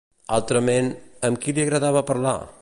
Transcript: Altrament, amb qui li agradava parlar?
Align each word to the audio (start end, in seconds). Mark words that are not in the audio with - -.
Altrament, 0.37 0.89
amb 1.29 1.41
qui 1.45 1.55
li 1.59 1.65
agradava 1.67 2.05
parlar? 2.13 2.39